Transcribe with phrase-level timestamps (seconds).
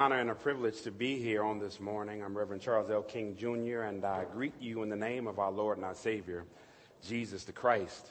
[0.00, 2.20] honor and a privilege to be here on this morning.
[2.20, 3.00] I'm Reverend Charles L.
[3.00, 6.42] King Jr., and I greet you in the name of our Lord and our Savior,
[7.06, 8.10] Jesus the Christ.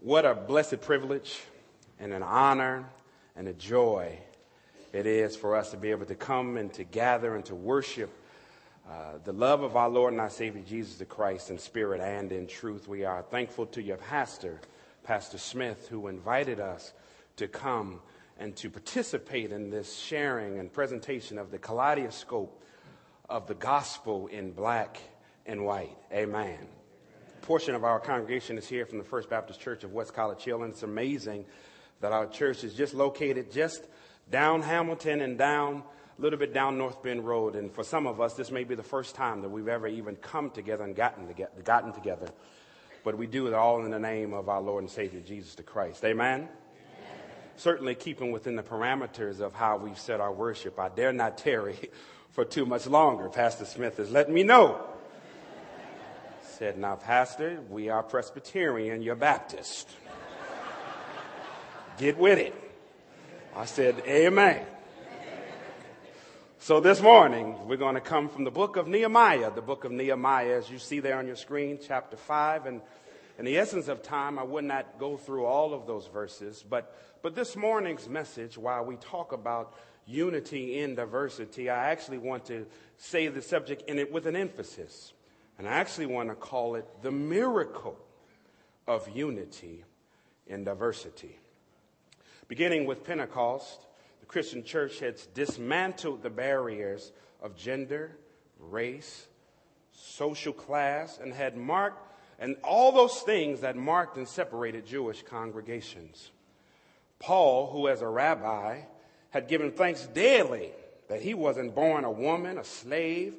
[0.00, 1.42] What a blessed privilege
[2.00, 2.88] and an honor
[3.36, 4.18] and a joy
[4.94, 8.10] it is for us to be able to come and to gather and to worship
[8.90, 12.32] uh, the love of our Lord and our Savior, Jesus the Christ, in spirit and
[12.32, 12.88] in truth.
[12.88, 14.58] We are thankful to your pastor,
[15.04, 16.94] Pastor Smith, who invited us
[17.36, 18.00] to come
[18.38, 22.62] and to participate in this sharing and presentation of the kaleidoscope
[23.28, 25.00] of the gospel in black
[25.44, 25.96] and white.
[26.12, 26.58] Amen.
[27.36, 30.42] A portion of our congregation is here from the First Baptist Church of West College
[30.42, 31.44] Hill, and it's amazing
[32.00, 33.84] that our church is just located just
[34.30, 35.82] down Hamilton and down
[36.16, 37.56] a little bit down North Bend Road.
[37.56, 40.16] And for some of us, this may be the first time that we've ever even
[40.16, 41.52] come together and gotten together.
[41.64, 42.28] Gotten together.
[43.04, 45.62] But we do it all in the name of our Lord and Savior, Jesus the
[45.62, 46.04] Christ.
[46.04, 46.48] Amen
[47.58, 50.78] certainly keeping within the parameters of how we've set our worship.
[50.78, 51.90] I dare not tarry
[52.30, 53.28] for too much longer.
[53.28, 54.80] Pastor Smith is letting me know.
[56.56, 59.88] Said, now, Pastor, we are Presbyterian, you're Baptist.
[61.98, 62.54] Get with it.
[63.54, 64.64] I said, Amen.
[66.60, 69.92] So this morning, we're going to come from the book of Nehemiah, the book of
[69.92, 72.66] Nehemiah, as you see there on your screen, chapter 5.
[72.66, 72.80] And
[73.38, 76.94] in the essence of time, I would not go through all of those verses, but
[77.22, 79.74] but this morning's message, while we talk about
[80.06, 82.66] unity in diversity, I actually want to
[82.96, 85.12] say the subject in it with an emphasis.
[85.58, 87.98] And I actually want to call it the miracle
[88.86, 89.84] of unity
[90.46, 91.38] in diversity.
[92.46, 93.80] Beginning with Pentecost,
[94.20, 98.16] the Christian church has dismantled the barriers of gender,
[98.60, 99.26] race,
[99.92, 102.06] social class, and had marked,
[102.38, 106.30] and all those things that marked and separated Jewish congregations.
[107.18, 108.82] Paul, who as a rabbi
[109.30, 110.70] had given thanks daily
[111.08, 113.34] that he wasn't born a woman, a slave,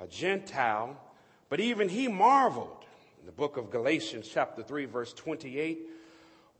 [0.00, 1.00] a Gentile,
[1.48, 2.84] but even he marveled
[3.20, 5.78] in the book of Galatians, chapter 3, verse 28,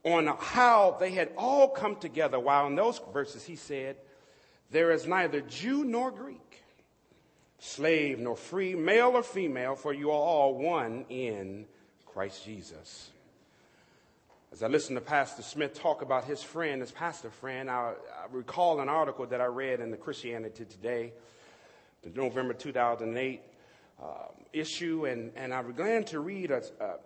[0.03, 2.39] on how they had all come together.
[2.39, 3.97] While in those verses he said,
[4.69, 6.63] There is neither Jew nor Greek,
[7.59, 11.65] slave nor free, male or female, for you are all one in
[12.13, 13.09] Christ Jesus.
[14.51, 18.25] As I listened to Pastor Smith talk about his friend, his pastor friend, I, I
[18.33, 21.13] recall an article that I read in the Christianity Today,
[22.03, 23.41] the November 2008
[24.01, 24.05] uh,
[24.51, 26.97] issue, and, and I began to read a, uh,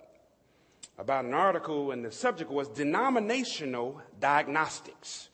[0.97, 5.29] about an article, and the subject was denominational diagnostics.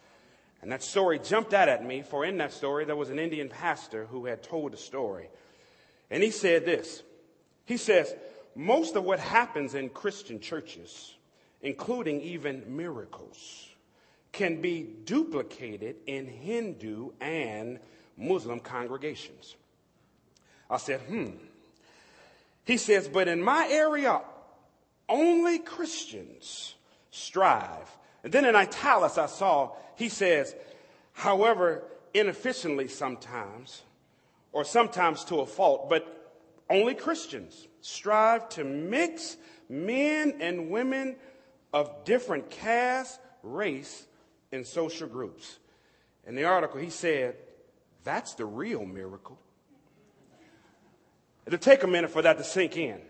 [0.61, 3.47] And that story jumped out at me, for in that story there was an Indian
[3.47, 5.29] pastor who had told a story.
[6.09, 7.03] And he said this
[7.63, 8.13] He says,
[8.56, 11.16] Most of what happens in Christian churches
[11.62, 13.69] including even miracles,
[14.31, 17.79] can be duplicated in Hindu and
[18.17, 19.56] Muslim congregations.
[20.69, 21.31] I said, hmm.
[22.66, 24.22] He says, but in my area,
[25.09, 26.75] only Christians
[27.09, 27.89] strive.
[28.23, 30.56] And then in italics, I saw, he says,
[31.13, 31.83] however,
[32.13, 33.81] inefficiently sometimes,
[34.53, 36.33] or sometimes to a fault, but
[36.69, 39.38] only Christians strive to mix
[39.69, 41.16] men and women
[41.74, 44.06] of different caste, race,
[44.52, 45.58] and social groups.
[46.28, 47.36] In the article, he said,
[48.03, 49.40] that's the real miracle.
[51.46, 53.02] It'll take a minute for that to sink in.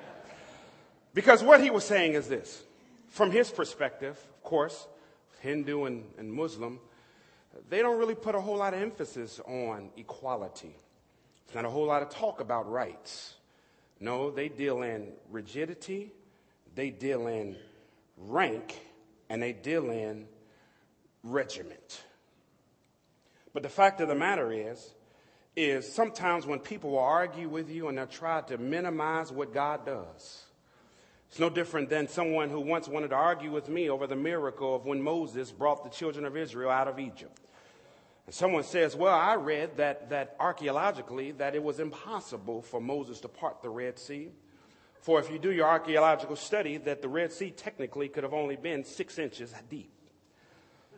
[1.14, 2.62] because what he was saying is this
[3.08, 4.86] from his perspective, of course,
[5.40, 6.80] Hindu and, and Muslim,
[7.68, 10.74] they don't really put a whole lot of emphasis on equality.
[11.46, 13.35] There's not a whole lot of talk about rights.
[13.98, 16.12] No, they deal in rigidity
[16.76, 17.56] they deal in
[18.16, 18.78] rank
[19.28, 20.26] and they deal in
[21.24, 22.04] regiment.
[23.52, 24.94] But the fact of the matter is,
[25.56, 29.86] is sometimes when people will argue with you and they'll try to minimize what God
[29.86, 30.44] does,
[31.30, 34.76] it's no different than someone who once wanted to argue with me over the miracle
[34.76, 37.40] of when Moses brought the children of Israel out of Egypt.
[38.26, 43.20] And someone says, well, I read that, that archaeologically that it was impossible for Moses
[43.20, 44.30] to part the Red Sea.
[45.00, 48.56] For if you do your archaeological study, that the Red Sea technically could have only
[48.56, 49.92] been six inches deep.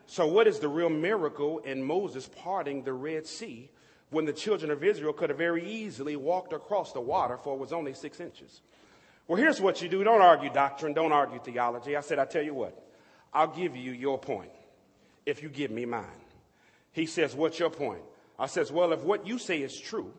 [0.06, 3.68] So, what is the real miracle in Moses parting the Red Sea
[4.08, 7.58] when the children of Israel could have very easily walked across the water for it
[7.58, 8.62] was only six inches?
[9.26, 11.94] Well, here's what you do don't argue doctrine, don't argue theology.
[11.94, 12.82] I said, I tell you what,
[13.34, 14.50] I'll give you your point
[15.26, 16.06] if you give me mine.
[16.92, 18.02] He says, What's your point?
[18.38, 20.12] I says, Well, if what you say is true,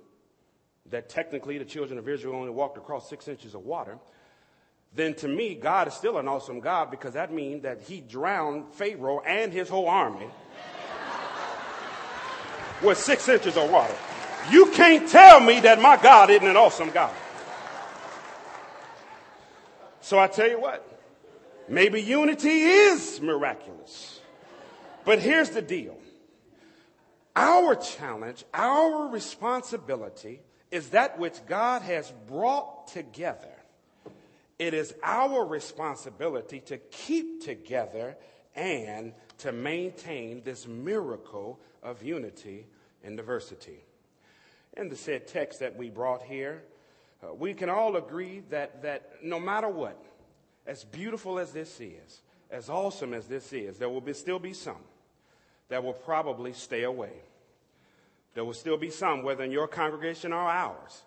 [0.90, 3.98] that technically the children of Israel only walked across six inches of water,
[4.96, 8.74] then to me, God is still an awesome God because that means that he drowned
[8.74, 10.26] Pharaoh and his whole army.
[12.82, 13.96] with six inches of water.
[14.50, 17.14] You can't tell me that my God isn't an awesome God.
[20.02, 20.86] So I tell you what,
[21.68, 24.22] maybe unity is miraculous.
[25.06, 25.98] But here's the deal.
[27.40, 30.42] Our challenge, our responsibility
[30.72, 33.48] is that which God has brought together.
[34.60, 38.18] It is our responsibility to keep together
[38.56, 42.66] and to maintain this miracle of unity
[43.06, 43.86] and diversity.
[44.76, 46.64] In the said text that we brought here,
[47.24, 50.04] uh, we can all agree that, that no matter what,
[50.68, 52.20] as beautiful as this is,
[52.52, 54.84] as awesome as this is, there will be, still be some
[55.70, 57.14] that will probably stay away.
[58.34, 61.04] There will still be some, whether in your congregation or ours,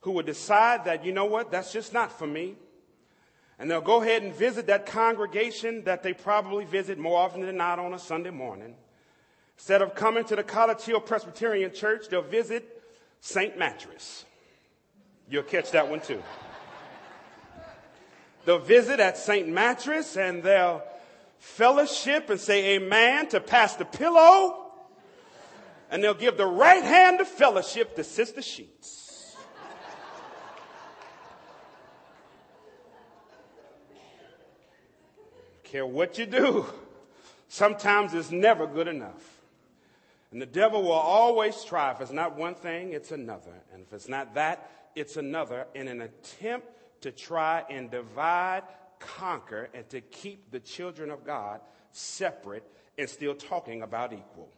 [0.00, 2.56] who will decide that, you know what, that's just not for me.
[3.58, 7.56] And they'll go ahead and visit that congregation that they probably visit more often than
[7.56, 8.74] not on a Sunday morning.
[9.56, 12.82] Instead of coming to the College Hill Presbyterian Church, they'll visit
[13.20, 13.56] St.
[13.56, 14.24] Mattress.
[15.28, 16.22] You'll catch that one too.
[18.44, 19.48] They'll visit at St.
[19.48, 20.82] Mattress and they'll
[21.38, 24.61] fellowship and say amen to Pastor Pillow.
[25.92, 29.36] And they'll give the right hand of fellowship to Sister Sheets.
[35.64, 36.64] Care what you do,
[37.48, 39.42] sometimes it's never good enough.
[40.30, 41.92] And the devil will always try.
[41.92, 43.52] If it's not one thing, it's another.
[43.74, 46.68] And if it's not that, it's another in an attempt
[47.02, 48.62] to try and divide,
[48.98, 51.60] conquer, and to keep the children of God
[51.90, 52.64] separate
[52.96, 54.48] and still talking about equal.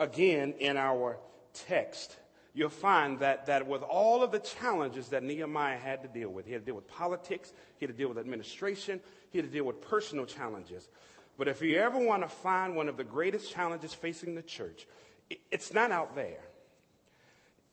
[0.00, 1.18] Again, in our
[1.52, 2.16] text,
[2.54, 6.46] you'll find that, that with all of the challenges that Nehemiah had to deal with,
[6.46, 8.98] he had to deal with politics, he had to deal with administration,
[9.30, 10.88] he had to deal with personal challenges.
[11.36, 14.86] But if you ever want to find one of the greatest challenges facing the church,
[15.50, 16.40] it's not out there.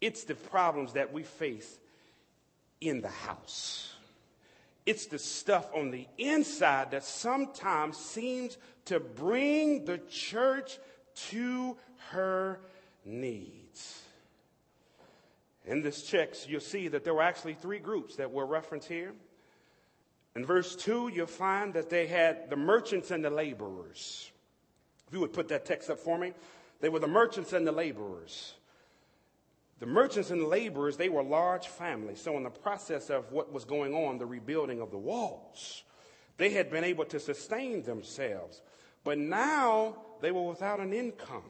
[0.02, 1.80] It's the problems that we face
[2.82, 3.94] in the house.
[4.86, 10.78] It's the stuff on the inside that sometimes seems to bring the church
[11.30, 11.78] to
[12.12, 12.60] her
[13.06, 14.04] needs.
[15.66, 19.14] In this text, you'll see that there were actually three groups that were referenced here.
[20.36, 24.32] In verse 2, you'll find that they had the merchants and the laborers.
[25.08, 26.34] If you would put that text up for me,
[26.80, 28.54] they were the merchants and the laborers.
[29.80, 32.22] The merchants and the laborers, they were large families.
[32.22, 35.84] So, in the process of what was going on, the rebuilding of the walls,
[36.38, 38.62] they had been able to sustain themselves.
[39.04, 41.44] But now they were without an income.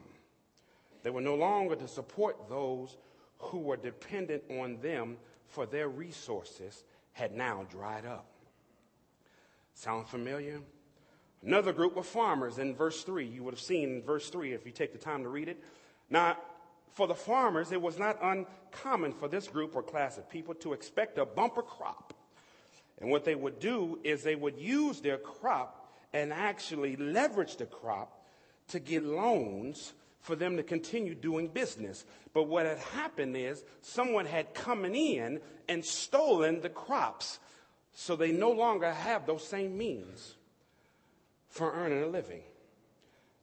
[1.02, 2.96] They were no longer to support those
[3.38, 5.16] who were dependent on them,
[5.46, 8.26] for their resources had now dried up.
[9.74, 10.60] Sound familiar?
[11.42, 13.24] Another group of farmers in verse 3.
[13.24, 15.62] You would have seen in verse 3 if you take the time to read it.
[16.10, 16.36] Now,
[16.92, 20.72] for the farmers, it was not uncommon for this group or class of people to
[20.72, 22.12] expect a bumper crop.
[23.00, 27.66] And what they would do is they would use their crop and actually leverage the
[27.66, 28.24] crop
[28.68, 29.92] to get loans
[30.28, 32.04] for them to continue doing business.
[32.34, 35.40] But what had happened is someone had come in
[35.70, 37.38] and stolen the crops
[37.94, 40.34] so they no longer have those same means
[41.48, 42.42] for earning a living.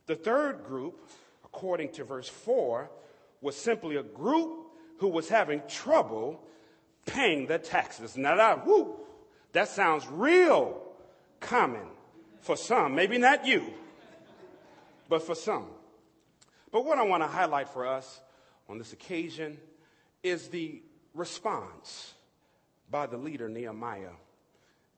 [0.05, 1.09] The third group,
[1.43, 2.91] according to verse 4,
[3.41, 4.67] was simply a group
[4.99, 6.39] who was having trouble
[7.07, 8.15] paying their taxes.
[8.15, 8.63] Now, that,
[9.53, 10.83] that sounds real
[11.39, 11.87] common
[12.41, 12.93] for some.
[12.93, 13.73] Maybe not you,
[15.09, 15.65] but for some.
[16.75, 18.19] But what I want to highlight for us
[18.67, 19.57] on this occasion
[20.23, 20.81] is the
[21.13, 22.13] response
[22.91, 24.11] by the leader, Nehemiah.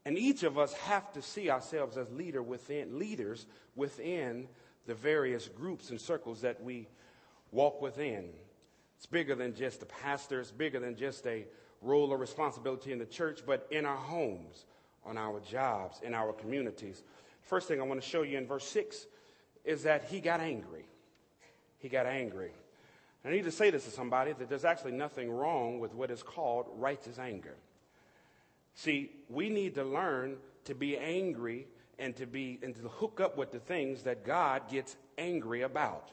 [0.04, 4.48] And each of us have to see ourselves as leader within, leaders within
[4.88, 6.88] the various groups and circles that we
[7.52, 8.32] walk within.
[8.96, 11.46] It's bigger than just a pastor, it's bigger than just a
[11.84, 14.66] role or responsibility in the church, but in our homes,
[15.06, 17.04] on our jobs, in our communities.
[17.44, 19.06] First thing I want to show you in verse 6
[19.64, 20.88] is that he got angry.
[21.80, 22.52] He got angry.
[23.26, 26.24] I need to say this to somebody that there's actually nothing wrong with what is
[26.24, 27.56] called righteous anger.
[28.76, 31.68] See, we need to learn to be angry
[32.00, 36.12] and to be and to hook up with the things that God gets angry about.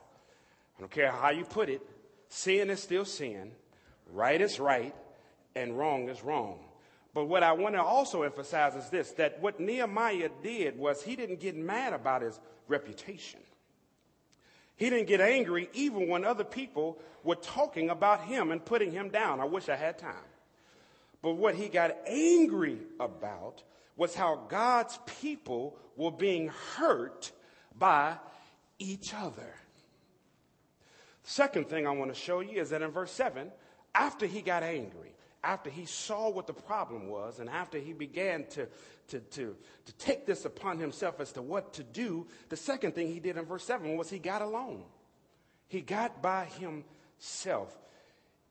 [0.76, 1.82] I don't care how you put it,
[2.28, 3.52] sin is still sin,
[4.12, 4.94] right is right,
[5.54, 6.58] and wrong is wrong.
[7.12, 11.14] But what I want to also emphasize is this that what Nehemiah did was he
[11.14, 13.40] didn't get mad about his reputation.
[14.76, 19.08] He didn't get angry even when other people were talking about him and putting him
[19.08, 19.40] down.
[19.40, 20.14] I wish I had time.
[21.22, 23.62] But what he got angry about
[23.96, 27.32] was how God's people were being hurt
[27.78, 28.16] by
[28.78, 29.54] each other.
[31.22, 33.50] Second thing I want to show you is that in verse 7,
[33.94, 35.13] after he got angry,
[35.44, 38.66] after he saw what the problem was, and after he began to,
[39.08, 43.12] to, to, to take this upon himself as to what to do, the second thing
[43.12, 44.82] he did in verse 7 was he got alone.
[45.68, 47.76] He got by himself.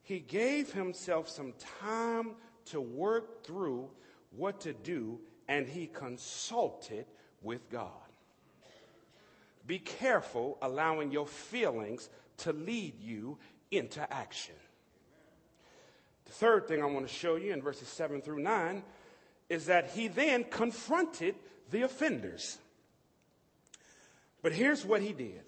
[0.03, 2.31] He gave himself some time
[2.65, 3.89] to work through
[4.31, 7.05] what to do, and he consulted
[7.41, 7.89] with God.
[9.65, 13.37] Be careful allowing your feelings to lead you
[13.71, 14.55] into action.
[16.33, 18.81] The third thing I want to show you in verses 7 through 9
[19.49, 21.35] is that he then confronted
[21.69, 22.57] the offenders.
[24.41, 25.43] But here's what he did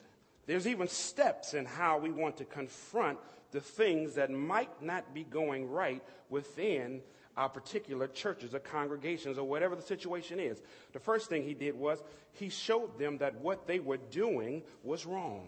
[0.46, 3.18] there's even steps in how we want to confront
[3.50, 7.02] the things that might not be going right within
[7.36, 10.62] our particular churches or congregations or whatever the situation is.
[10.94, 15.08] The first thing he did was he showed them that what they were doing was
[15.08, 15.48] wrong.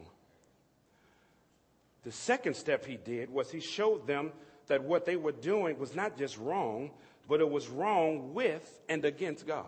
[2.03, 4.31] The second step he did was he showed them
[4.67, 6.91] that what they were doing was not just wrong,
[7.27, 9.65] but it was wrong with and against God.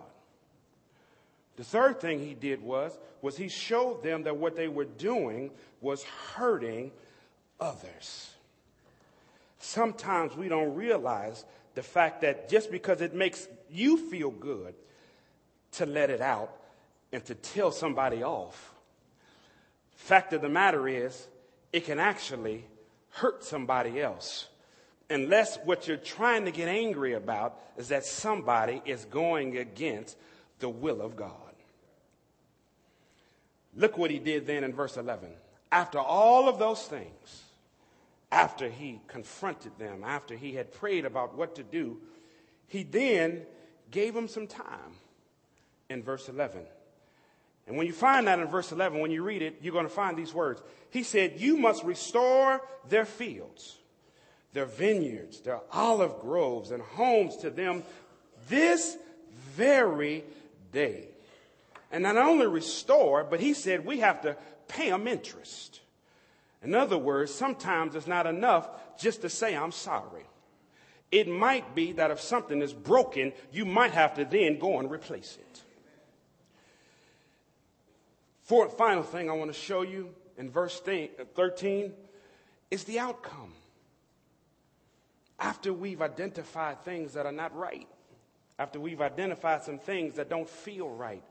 [1.58, 5.52] The third thing he did was was he showed them that what they were doing
[5.82, 6.92] was hurting
[7.60, 8.30] others.
[9.60, 11.44] Sometimes we don't realize
[11.76, 14.74] the fact that just because it makes you feel good
[15.74, 16.56] to let it out
[17.12, 18.74] and to tell somebody off,
[19.96, 21.28] fact of the matter is
[21.74, 22.64] it can actually
[23.12, 24.48] hurt somebody else.
[25.10, 30.18] Unless what you're trying to get angry about is that somebody is going against
[30.60, 31.32] the will of God.
[33.76, 35.30] Look what he did then in verse 11.
[35.72, 37.44] After all of those things,
[38.32, 41.98] after he confronted them, after he had prayed about what to do,
[42.68, 43.42] he then
[43.90, 44.94] gave them some time
[45.90, 46.62] in verse 11.
[47.68, 49.90] And when you find that in verse 11, when you read it, you're going to
[49.90, 50.62] find these words.
[50.90, 53.78] He said, You must restore their fields,
[54.54, 57.84] their vineyards, their olive groves, and homes to them
[58.48, 58.98] this
[59.56, 60.24] very
[60.72, 61.06] day.
[61.92, 64.36] And not only restore, but he said we have to
[64.68, 65.82] pay them interest.
[66.62, 70.26] In other words, sometimes it's not enough just to say, I'm sorry.
[71.12, 74.92] It might be that if something is broken, you might have to then go and
[74.92, 75.62] replace it.
[78.44, 81.94] Fourth, final thing I want to show you in verse 13
[82.72, 83.54] is the outcome.
[85.40, 87.88] After we've identified things that are not right,
[88.58, 91.24] after we've identified some things that don't feel right,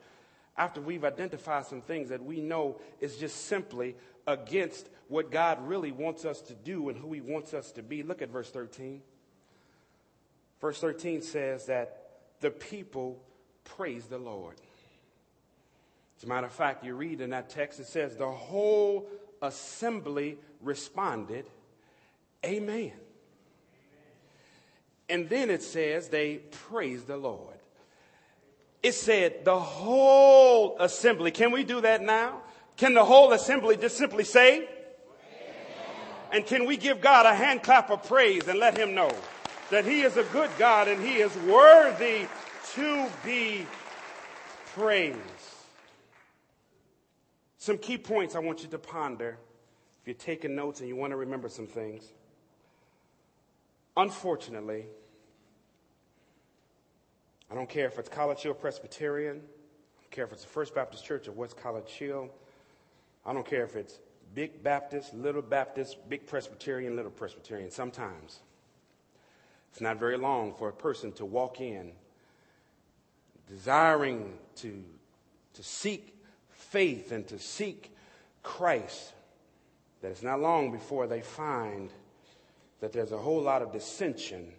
[0.57, 3.95] after we've identified some things that we know is just simply
[4.27, 8.03] against what God really wants us to do and who He wants us to be.
[8.03, 9.03] Look at verse 13.
[10.61, 12.11] Verse 13 says that
[12.41, 13.23] the people
[13.65, 14.57] praise the Lord.
[16.19, 19.09] As a matter of fact, you read in that text, it says, the whole
[19.41, 21.47] assembly responded,
[22.45, 22.93] Amen.
[25.09, 27.55] And then it says they praised the Lord.
[28.83, 31.31] It said the whole assembly.
[31.31, 32.43] Can we do that now?
[32.77, 34.69] Can the whole assembly just simply say?
[36.31, 39.11] And can we give God a hand clap of praise and let him know
[39.71, 42.27] that he is a good God and he is worthy
[42.75, 43.67] to be
[44.75, 45.19] praised?
[47.57, 49.39] Some key points I want you to ponder
[50.01, 52.13] if you're taking notes and you want to remember some things.
[53.99, 54.87] Unfortunately,
[57.51, 60.73] I don't care if it's College Hill Presbyterian, I don't care if it's the First
[60.73, 62.31] Baptist Church of West College Hill,
[63.27, 63.99] I don't care if it's
[64.37, 67.73] Big Baptist, Little Baptist, Big Presbyterian, Little Presbyterian.
[67.73, 68.39] Sometimes
[69.73, 71.91] it's not very long for a person to walk in
[73.49, 74.81] desiring to,
[75.55, 76.15] to seek
[76.53, 77.93] faith and to seek
[78.45, 79.13] Christ,
[80.03, 81.91] that it's not long before they find
[82.81, 84.53] that there's a whole lot of dissension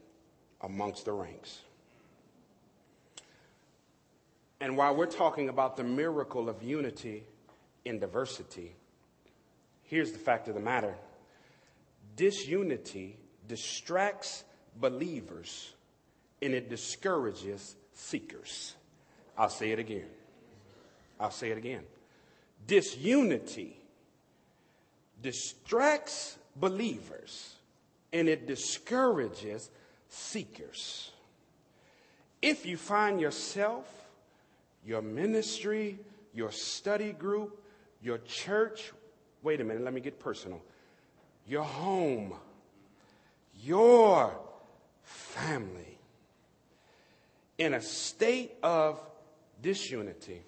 [0.61, 1.59] amongst the ranks.
[4.61, 7.23] And while we're talking about the miracle of unity
[7.85, 8.75] in diversity,
[9.83, 10.95] here's the fact of the matter
[12.17, 14.43] disunity distracts
[14.75, 15.73] believers
[16.41, 18.75] and it discourages seekers.
[19.37, 20.07] I'll say it again.
[21.19, 21.83] I'll say it again
[22.67, 23.77] disunity
[25.21, 27.55] distracts believers
[28.11, 29.69] and it discourages
[30.07, 31.11] seekers.
[32.41, 33.85] If you find yourself,
[34.85, 35.99] your ministry,
[36.33, 37.61] your study group,
[38.01, 38.91] your church,
[39.43, 40.61] wait a minute, let me get personal.
[41.47, 42.33] Your home,
[43.61, 44.37] your
[45.03, 45.99] family
[47.57, 48.99] in a state of
[49.61, 50.41] disunity,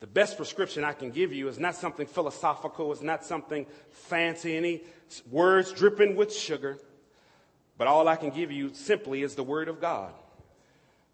[0.00, 4.56] The best prescription I can give you is not something philosophical, it's not something fancy,
[4.56, 4.82] any
[5.30, 6.78] words dripping with sugar,
[7.76, 10.12] but all I can give you simply is the Word of God.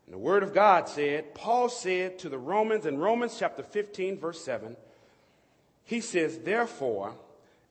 [0.06, 4.18] And the Word of God said, Paul said to the Romans in Romans chapter 15,
[4.18, 4.76] verse 7,
[5.82, 7.14] he says, Therefore,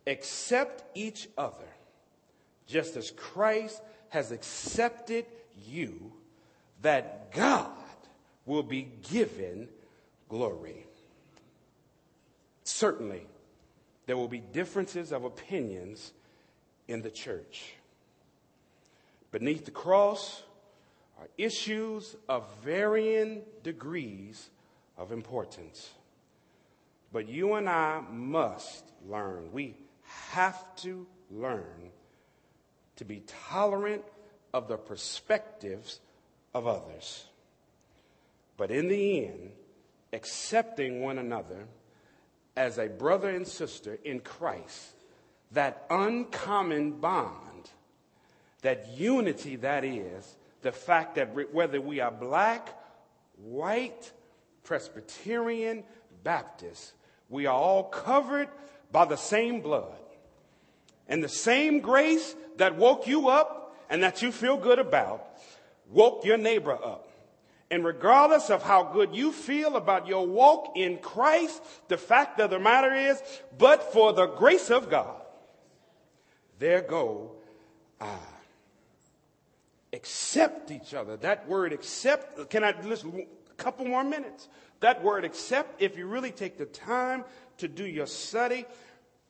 [0.05, 1.55] accept each other,
[2.67, 5.25] just as Christ has accepted
[5.65, 6.11] you,
[6.81, 7.71] that God
[8.45, 9.69] will be given
[10.27, 10.85] glory.
[12.75, 13.25] Certainly,
[14.05, 16.11] there will be differences of opinions
[16.89, 17.71] in the church.
[19.31, 20.43] Beneath the cross
[21.17, 24.49] are issues of varying degrees
[24.97, 25.89] of importance.
[27.13, 29.53] But you and I must learn.
[29.53, 29.77] We
[30.33, 31.91] have to learn
[32.97, 34.03] to be tolerant
[34.53, 36.01] of the perspectives
[36.53, 37.23] of others.
[38.57, 39.51] But in the end,
[40.11, 41.67] accepting one another
[42.55, 44.91] as a brother and sister in Christ,
[45.51, 47.69] that uncommon bond,
[48.61, 52.69] that unity that is, the fact that whether we are black,
[53.37, 54.11] white,
[54.63, 55.83] Presbyterian,
[56.23, 56.93] Baptist,
[57.29, 58.49] we are all covered
[58.91, 59.99] by the same blood.
[61.07, 65.27] And the same grace that woke you up and that you feel good about
[65.91, 67.04] woke your neighbor up.
[67.71, 72.51] And regardless of how good you feel about your walk in Christ, the fact of
[72.51, 73.21] the matter is,
[73.57, 75.21] but for the grace of God,
[76.59, 77.31] there go
[77.99, 78.17] I.
[79.93, 81.17] Accept each other.
[81.17, 84.49] That word accept, can I listen a couple more minutes?
[84.81, 87.23] That word accept, if you really take the time
[87.57, 88.65] to do your study,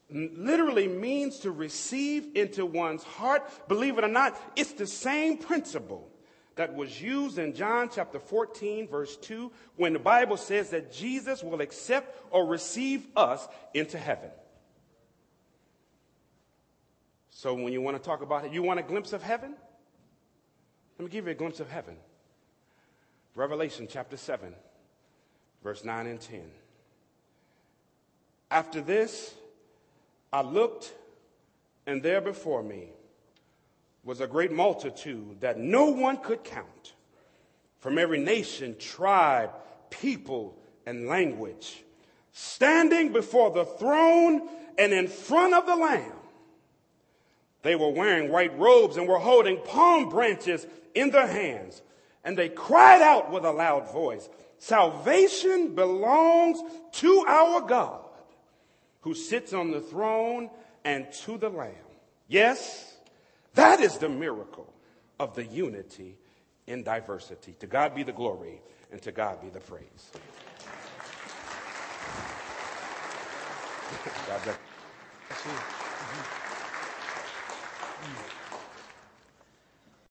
[0.10, 3.68] literally means to receive into one's heart.
[3.68, 6.12] Believe it or not, it's the same principle
[6.56, 11.44] that was used in John chapter 14, verse 2, when the Bible says that Jesus
[11.44, 14.30] will accept or receive us into heaven.
[17.30, 19.54] So, when you want to talk about it, you want a glimpse of heaven?
[20.98, 21.98] Let me give you a glimpse of heaven.
[23.36, 24.54] Revelation chapter 7,
[25.62, 26.42] verse 9 and 10.
[28.50, 29.34] After this,
[30.32, 30.94] I looked,
[31.86, 32.92] and there before me
[34.06, 36.94] was a great multitude that no one could count
[37.80, 39.50] from every nation, tribe,
[39.90, 41.84] people, and language,
[42.32, 46.12] standing before the throne and in front of the Lamb.
[47.64, 51.82] They were wearing white robes and were holding palm branches in their hands.
[52.24, 56.60] And they cried out with a loud voice Salvation belongs
[56.94, 58.02] to our God
[59.02, 60.50] who sits on the throne
[60.84, 61.74] and to the Lamb.
[62.28, 62.95] Yes,
[63.56, 64.72] that is the miracle
[65.20, 66.18] of the unity
[66.68, 67.56] in diversity.
[67.60, 70.12] To God be the glory and to God be the praise.
[74.28, 74.58] God bless
[75.46, 75.85] you.